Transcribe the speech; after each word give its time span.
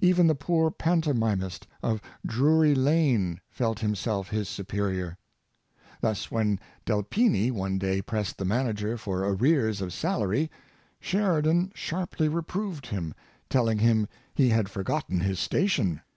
Even 0.00 0.28
the 0.28 0.36
poor 0.36 0.70
pantomimist 0.70 1.66
of 1.82 2.00
Drury 2.24 2.76
Lane 2.76 3.40
felt 3.50 3.80
himself 3.80 4.28
his 4.30 4.48
supe 4.48 4.68
rior. 4.70 5.16
Thus, 6.00 6.30
when 6.30 6.60
Delpini 6.86 7.50
one 7.50 7.78
day 7.78 8.00
pressed 8.00 8.38
the 8.38 8.44
manager 8.44 8.96
for 8.96 9.22
arrears 9.26 9.80
of 9.80 9.92
salary, 9.92 10.48
Sheridan 11.00 11.72
sharply 11.74 12.28
reproved 12.28 12.86
him, 12.86 13.14
telling 13.50 13.78
him 13.78 14.06
he 14.32 14.50
had 14.50 14.68
forgotten 14.68 15.18
his 15.18 15.40
station. 15.40 16.02